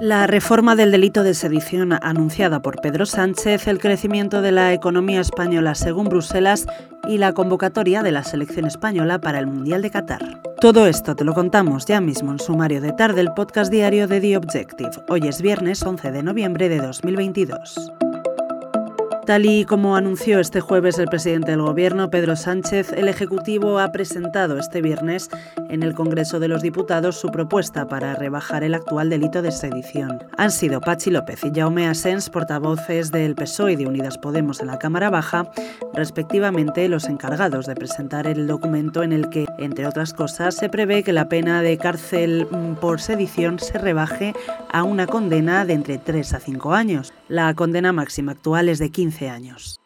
[0.00, 5.20] La reforma del delito de sedición anunciada por Pedro Sánchez, el crecimiento de la economía
[5.20, 6.66] española según Bruselas
[7.08, 10.40] y la convocatoria de la selección española para el Mundial de Qatar.
[10.60, 14.20] Todo esto te lo contamos ya mismo en sumario de tarde, el podcast diario de
[14.20, 14.90] The Objective.
[15.08, 18.07] Hoy es viernes 11 de noviembre de 2022.
[19.28, 23.92] Tal y como anunció este jueves el presidente del Gobierno, Pedro Sánchez, el Ejecutivo ha
[23.92, 25.28] presentado este viernes
[25.68, 30.22] en el Congreso de los Diputados su propuesta para rebajar el actual delito de sedición.
[30.38, 34.68] Han sido Pachi López y Jaume Asens, portavoces del PSOE y de Unidas Podemos en
[34.68, 35.50] la Cámara Baja,
[35.92, 41.02] respectivamente los encargados de presentar el documento en el que, entre otras cosas, se prevé
[41.02, 44.32] que la pena de cárcel mm, por sedición se rebaje
[44.72, 47.12] a una condena de entre 3 a 5 años.
[47.28, 49.80] La condena máxima actual es de 15 años.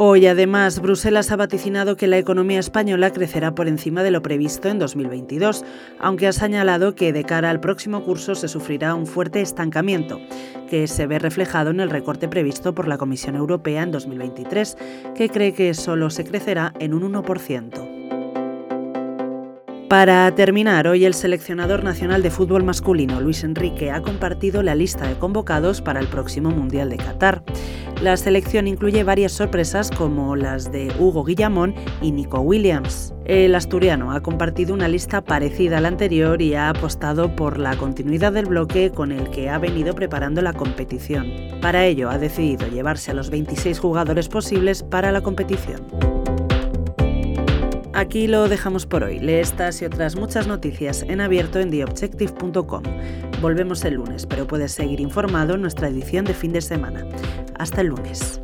[0.00, 4.68] Hoy, además, Bruselas ha vaticinado que la economía española crecerá por encima de lo previsto
[4.68, 5.64] en 2022,
[5.98, 10.20] aunque ha señalado que de cara al próximo curso se sufrirá un fuerte estancamiento,
[10.70, 14.76] que se ve reflejado en el recorte previsto por la Comisión Europea en 2023,
[15.16, 17.87] que cree que solo se crecerá en un 1%.
[19.88, 25.08] Para terminar, hoy el seleccionador nacional de fútbol masculino, Luis Enrique, ha compartido la lista
[25.08, 27.42] de convocados para el próximo Mundial de Qatar.
[28.02, 33.14] La selección incluye varias sorpresas como las de Hugo Guillamón y Nico Williams.
[33.24, 37.74] El asturiano ha compartido una lista parecida a la anterior y ha apostado por la
[37.78, 41.26] continuidad del bloque con el que ha venido preparando la competición.
[41.62, 46.17] Para ello ha decidido llevarse a los 26 jugadores posibles para la competición.
[47.98, 49.18] Aquí lo dejamos por hoy.
[49.18, 52.84] Lee estas y otras muchas noticias en abierto en theobjective.com.
[53.42, 57.04] Volvemos el lunes, pero puedes seguir informado en nuestra edición de fin de semana.
[57.58, 58.40] Hasta el lunes.